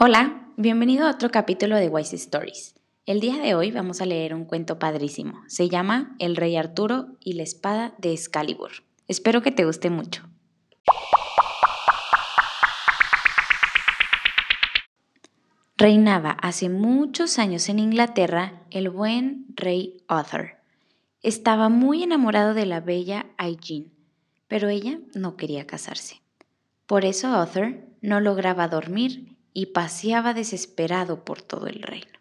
[0.00, 2.76] Hola, bienvenido a otro capítulo de Wise Stories.
[3.04, 5.42] El día de hoy vamos a leer un cuento padrísimo.
[5.48, 8.70] Se llama El Rey Arturo y la Espada de Excalibur.
[9.08, 10.22] Espero que te guste mucho.
[15.76, 20.58] Reinaba hace muchos años en Inglaterra el buen rey Arthur.
[21.24, 23.90] Estaba muy enamorado de la bella Aegean,
[24.46, 26.22] pero ella no quería casarse.
[26.86, 32.18] Por eso Arthur no lograba dormir y paseaba desesperado por todo el reino.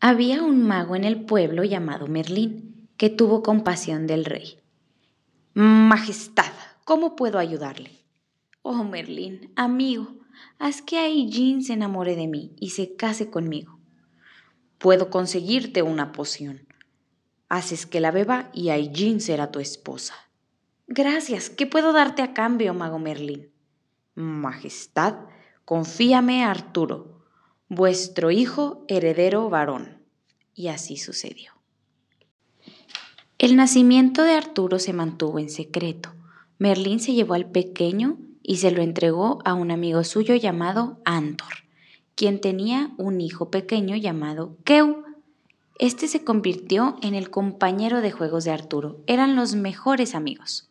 [0.00, 4.58] Había un mago en el pueblo llamado Merlín, que tuvo compasión del rey.
[5.52, 6.52] Majestad,
[6.84, 7.90] ¿cómo puedo ayudarle?
[8.62, 10.16] Oh, Merlín, amigo,
[10.58, 13.78] haz que Aijin se enamore de mí y se case conmigo.
[14.78, 16.66] Puedo conseguirte una poción.
[17.48, 20.14] Haces que la beba y Aijin será tu esposa.
[20.86, 23.50] Gracias, ¿qué puedo darte a cambio, mago Merlín?
[24.14, 25.16] Majestad,
[25.64, 27.22] confíame Arturo,
[27.68, 29.98] vuestro hijo heredero varón.
[30.54, 31.52] Y así sucedió.
[33.38, 36.12] El nacimiento de Arturo se mantuvo en secreto.
[36.58, 41.64] Merlín se llevó al pequeño y se lo entregó a un amigo suyo llamado Antor,
[42.16, 45.04] quien tenía un hijo pequeño llamado Keu.
[45.78, 48.98] Este se convirtió en el compañero de juegos de Arturo.
[49.06, 50.68] Eran los mejores amigos.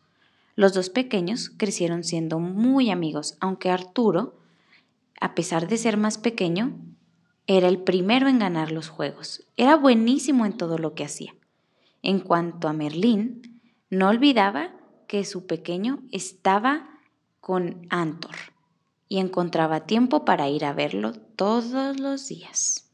[0.54, 4.39] Los dos pequeños crecieron siendo muy amigos, aunque Arturo
[5.20, 6.76] a pesar de ser más pequeño,
[7.46, 9.46] era el primero en ganar los juegos.
[9.56, 11.34] Era buenísimo en todo lo que hacía.
[12.02, 14.72] En cuanto a Merlín, no olvidaba
[15.06, 16.88] que su pequeño estaba
[17.40, 18.36] con Antor
[19.08, 22.90] y encontraba tiempo para ir a verlo todos los días.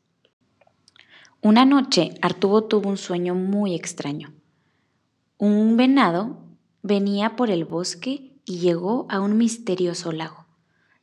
[1.42, 4.33] Una noche Arturo tuvo un sueño muy extraño.
[5.36, 6.38] Un venado
[6.83, 10.45] venía por el bosque y llegó a un misterioso lago.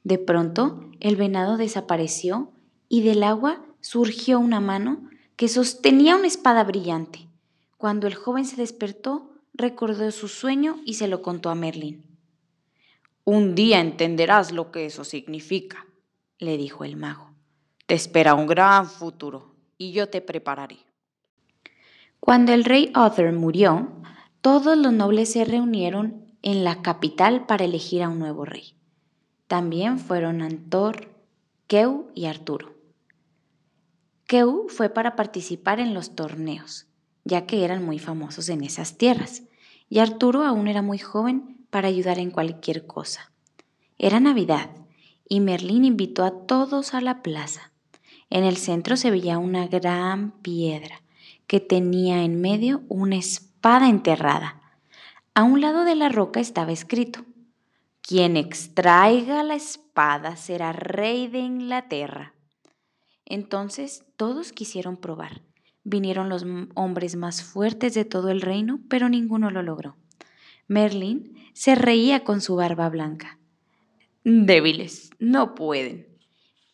[0.04, 2.52] De pronto, el venado desapareció
[2.90, 7.28] y del agua surgió una mano que sostenía una espada brillante.
[7.78, 12.06] Cuando el joven se despertó, recordó su sueño y se lo contó a Merlín.
[13.26, 15.86] Un día entenderás lo que eso significa,
[16.40, 17.32] le dijo el mago.
[17.86, 20.80] Te espera un gran futuro y yo te prepararé.
[22.20, 23.92] Cuando el rey Arthur murió,
[24.42, 28.76] todos los nobles se reunieron en la capital para elegir a un nuevo rey.
[29.54, 31.14] También fueron Antor,
[31.68, 32.74] Keu y Arturo.
[34.26, 36.88] Keu fue para participar en los torneos,
[37.24, 39.44] ya que eran muy famosos en esas tierras,
[39.90, 43.32] y Arturo aún era muy joven para ayudar en cualquier cosa.
[44.00, 44.72] Era Navidad,
[45.30, 47.72] y Merlín invitó a todos a la plaza.
[48.32, 51.04] En el centro se veía una gran piedra
[51.46, 54.64] que tenía en medio una espada enterrada.
[55.36, 57.24] A un lado de la roca estaba escrito,
[58.04, 62.34] quien extraiga la espada será rey de Inglaterra.
[63.26, 65.42] Entonces todos quisieron probar.
[65.86, 69.96] Vinieron los hombres más fuertes de todo el reino, pero ninguno lo logró.
[70.68, 73.40] Merlín se reía con su barba blanca.
[74.26, 76.08] Débiles, no pueden.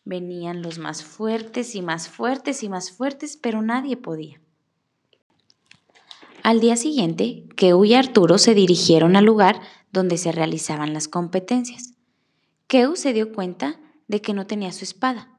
[0.04, 4.40] Venían los más fuertes y más fuertes y más fuertes, pero nadie podía.
[6.42, 9.60] Al día siguiente, Keu y Arturo se dirigieron al lugar
[9.92, 11.94] donde se realizaban las competencias.
[12.66, 15.38] Keu se dio cuenta de que no tenía su espada.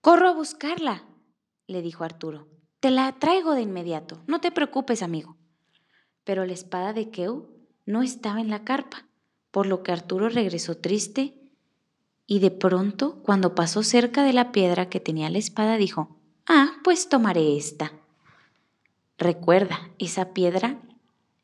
[0.00, 1.04] Corro a buscarla,
[1.66, 2.48] le dijo Arturo.
[2.80, 4.22] Te la traigo de inmediato.
[4.26, 5.36] No te preocupes, amigo.
[6.24, 7.48] Pero la espada de Keu
[7.84, 9.08] no estaba en la carpa,
[9.50, 11.46] por lo que Arturo regresó triste
[12.26, 16.72] y de pronto, cuando pasó cerca de la piedra que tenía la espada, dijo, Ah,
[16.82, 17.92] pues tomaré esta.
[19.18, 20.78] Recuerda, esa piedra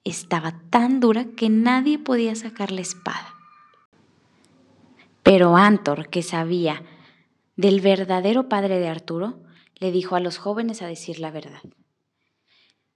[0.04, 3.34] estaba tan dura que nadie podía sacar la espada.
[5.22, 6.82] Pero Antor, que sabía
[7.56, 9.40] del verdadero padre de Arturo,
[9.76, 11.62] le dijo a los jóvenes a decir la verdad.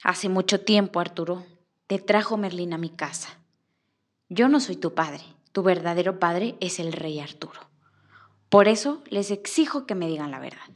[0.02, 1.44] Hace mucho tiempo, Arturo,
[1.86, 3.38] te trajo Merlín a mi casa.
[4.28, 5.22] Yo no soy tu padre,
[5.52, 7.60] tu verdadero padre es el rey Arturo.
[8.48, 10.68] Por eso les exijo que me digan la verdad.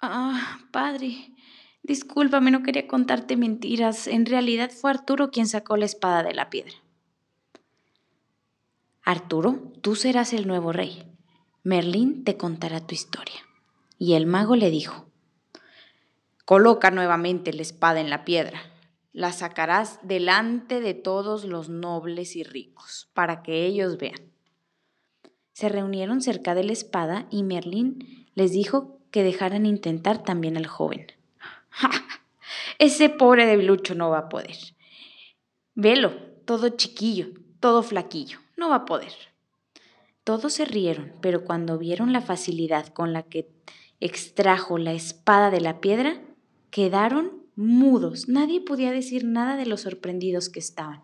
[0.00, 1.32] Ah, padre,
[1.86, 4.08] Discúlpame, no quería contarte mentiras.
[4.08, 6.74] En realidad fue Arturo quien sacó la espada de la piedra.
[9.04, 11.04] Arturo, tú serás el nuevo rey.
[11.62, 13.36] Merlín te contará tu historia.
[14.00, 15.06] Y el mago le dijo,
[16.44, 18.58] Coloca nuevamente la espada en la piedra.
[19.12, 24.32] La sacarás delante de todos los nobles y ricos, para que ellos vean.
[25.52, 30.66] Se reunieron cerca de la espada y Merlín les dijo que dejaran intentar también al
[30.66, 31.06] joven.
[32.78, 34.56] Ese pobre debilucho no va a poder.
[35.74, 36.12] Velo,
[36.44, 37.28] todo chiquillo,
[37.60, 39.12] todo flaquillo, no va a poder.
[40.24, 43.48] Todos se rieron, pero cuando vieron la facilidad con la que
[44.00, 46.20] extrajo la espada de la piedra,
[46.70, 48.28] quedaron mudos.
[48.28, 51.02] Nadie podía decir nada de lo sorprendidos que estaban.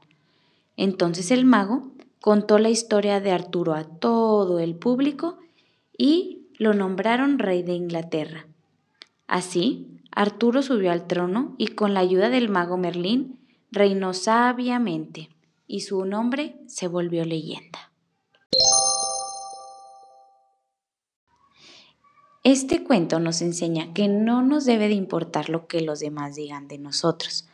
[0.76, 5.38] Entonces el mago contó la historia de Arturo a todo el público
[5.96, 8.46] y lo nombraron rey de Inglaterra.
[9.26, 15.30] Así, Arturo subió al trono y con la ayuda del mago Merlín reinó sabiamente
[15.66, 17.90] y su nombre se volvió leyenda.
[22.44, 26.68] Este cuento nos enseña que no nos debe de importar lo que los demás digan
[26.68, 27.48] de nosotros.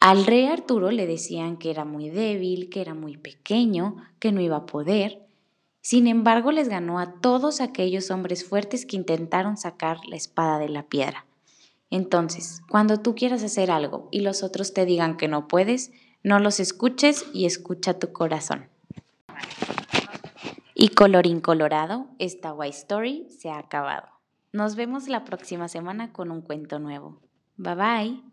[0.00, 4.40] Al rey Arturo le decían que era muy débil, que era muy pequeño, que no
[4.40, 5.22] iba a poder.
[5.80, 10.68] Sin embargo, les ganó a todos aquellos hombres fuertes que intentaron sacar la espada de
[10.68, 11.24] la piedra.
[11.90, 15.92] Entonces, cuando tú quieras hacer algo y los otros te digan que no puedes,
[16.22, 18.68] no los escuches y escucha tu corazón.
[20.74, 24.08] Y colorín colorado, esta White Story se ha acabado.
[24.52, 27.20] Nos vemos la próxima semana con un cuento nuevo.
[27.56, 28.29] Bye bye.